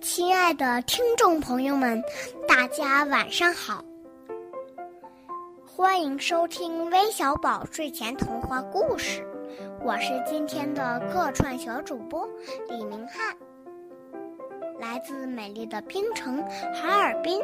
[0.00, 2.02] 亲爱的听众朋友们，
[2.46, 3.84] 大家晚上好！
[5.64, 9.26] 欢迎收听微小宝睡前童话故事，
[9.80, 12.28] 我是今天的客串小主播
[12.68, 13.36] 李明翰，
[14.80, 16.42] 来自美丽的冰城
[16.74, 17.40] 哈尔滨。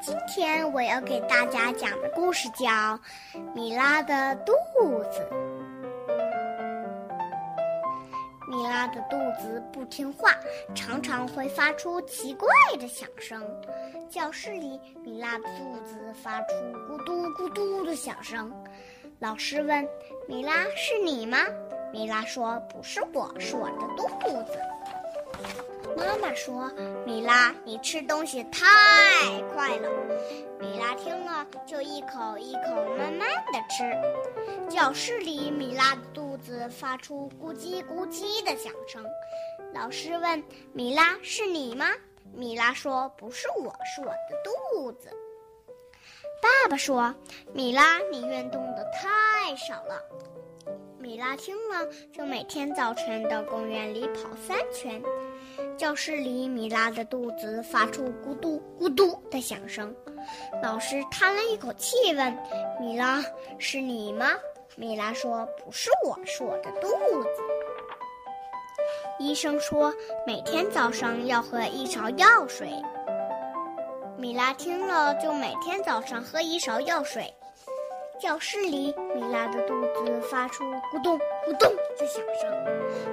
[0.00, 2.66] 今天我要给大家讲的故事叫
[3.54, 4.52] 《米拉的肚
[5.10, 5.28] 子》。
[8.68, 10.34] 拉的肚子不听话，
[10.74, 13.42] 常常会发出奇怪的响声。
[14.10, 16.54] 教室里，米拉的肚子发出
[16.88, 18.52] 咕嘟咕嘟的响声。
[19.18, 19.88] 老师问
[20.28, 21.38] ：“米拉，是你吗？”
[21.92, 24.58] 米拉说：“不是我，是我的肚子。”
[25.96, 26.70] 妈妈说
[27.04, 28.62] ：“米拉，你吃东西太
[29.52, 29.88] 快了。”
[30.60, 34.68] 米拉听了，就一口一口慢慢的吃。
[34.68, 39.04] 教室里，米拉的肚子发出咕叽咕叽的响声。
[39.72, 41.86] 老师问：“米拉，是你吗？”
[42.34, 45.10] 米拉说：“不是我，是我的肚子。”
[46.40, 47.14] 爸爸说
[47.52, 50.02] ：“米拉，你运动的太少了。”
[50.98, 55.02] 米拉听了，就每天早晨到公园里跑三圈。
[55.76, 59.94] 教室里，米拉的肚子发出咕嘟咕嘟的响声。
[60.62, 62.38] 老师叹了一口气，问
[62.80, 63.24] ：“米拉，
[63.58, 64.32] 是你吗？”
[64.78, 66.88] 米拉说：“不是我，是我的肚
[67.24, 67.28] 子。”
[69.18, 69.92] 医生说
[70.24, 72.70] ：“每天早上要喝一勺药水。”
[74.16, 77.34] 米拉听了，就每天早上喝一勺药水。
[78.20, 82.48] 教室里，米拉的肚子发出咕咚咕咚的响声。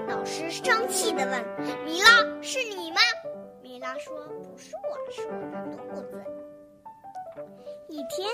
[0.08, 1.44] 老师生气地问
[1.84, 2.10] ：“米拉，
[2.44, 2.98] 是你吗？”
[3.64, 6.24] 米拉说：“不是我，是我的肚子。”
[7.88, 8.28] 一天，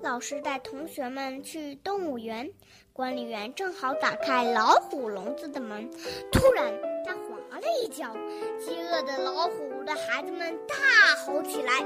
[0.00, 2.50] 老师带同学们去动物园，
[2.92, 5.90] 管理员正好打开老虎笼子的门，
[6.30, 6.72] 突然
[7.04, 8.12] 他滑了一跤，
[8.58, 10.74] 饥饿的老虎的孩子们大
[11.24, 11.82] 吼起来。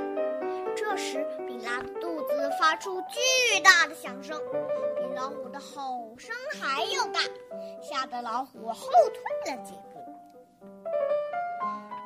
[0.75, 4.41] 这时，米拉的肚子发出巨大的响声，
[4.97, 7.21] 比老虎的吼声还要大，
[7.83, 10.01] 吓得老虎后退了几步。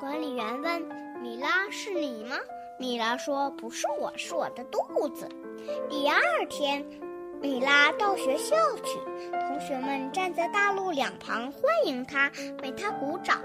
[0.00, 0.82] 管理员问
[1.22, 2.36] ：“米拉，是你吗？”
[2.78, 5.26] 米拉说：“不是我，是我的肚子。”
[5.88, 6.20] 第二
[6.50, 6.84] 天，
[7.40, 8.54] 米拉到学校
[8.84, 8.98] 去，
[9.48, 12.30] 同学们站在大路两旁欢迎她，
[12.62, 13.40] 为她鼓掌。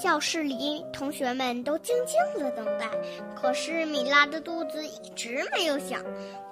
[0.00, 2.88] 教室里，同学们都静静的等待，
[3.34, 6.00] 可是米拉的肚子一直没有响。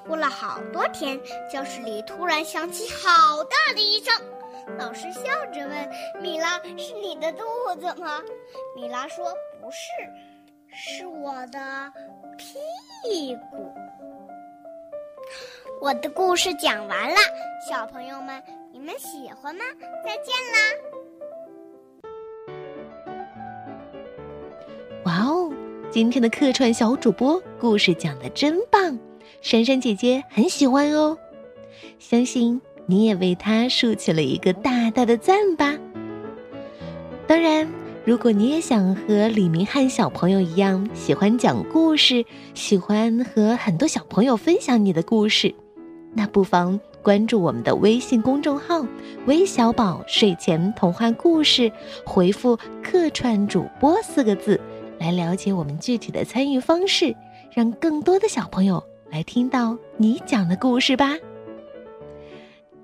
[0.06, 1.18] 过了好多天，
[1.50, 4.12] 教室里突然响起好大的一声。
[4.76, 5.22] 老师笑
[5.52, 7.44] 着问：“米拉，是你的肚
[7.80, 8.20] 子吗？”
[8.76, 9.32] 米拉说
[9.62, 9.88] ：“不是，
[10.72, 11.92] 是我的
[12.36, 13.72] 屁股。”
[15.80, 17.16] 我的故事讲完了，
[17.68, 18.42] 小朋友们，
[18.72, 19.62] 你们喜欢吗？
[20.04, 20.58] 再见啦！
[25.04, 25.52] 哇哦，
[25.90, 28.98] 今天的客串小主播故事讲的真棒，
[29.40, 31.16] 珊珊姐姐很喜欢哦，
[32.00, 35.78] 相信你也为她竖起了一个大大的赞吧。
[37.28, 37.72] 当然，
[38.08, 42.24] 如果你也想和李明翰小朋友一样喜欢讲故事，
[42.54, 45.54] 喜欢和很多小朋友分享你的故事，
[46.14, 48.82] 那不妨关注我们的微信公众号
[49.28, 51.70] “微小宝睡前童话故事”，
[52.06, 54.58] 回复“客串主播”四个字。
[54.98, 57.14] 来了解我们具体的参与方式，
[57.52, 61.14] 让更多的小朋友来听到你讲的故事吧。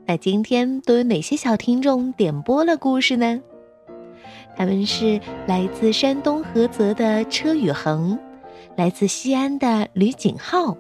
[0.05, 3.41] 那今天都有哪些小听众点播了故事呢？
[4.57, 8.19] 他们是来自山东菏泽的车宇恒，
[8.77, 10.77] 来自西安的吕景浩，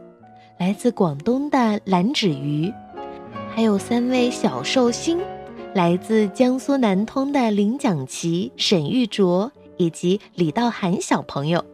[0.58, 2.72] 来自广东的蓝芷瑜，
[3.50, 5.20] 还有三位小寿星，
[5.74, 9.50] 来自江苏南通的林蒋奇、沈玉卓。
[9.76, 11.64] 以及李道涵小朋友，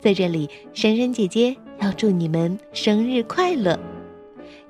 [0.00, 3.76] 在这里，珊珊姐姐要祝你们生日快乐！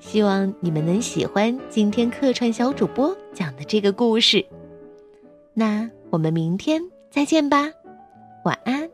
[0.00, 4.43] 希望你们能喜欢今天客串小主播讲的这个故事。
[5.52, 7.70] 那我们明天再见吧，
[8.44, 8.87] 晚安。